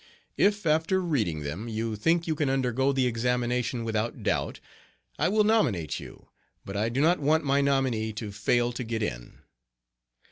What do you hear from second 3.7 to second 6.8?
without doubt, I will nominate you. But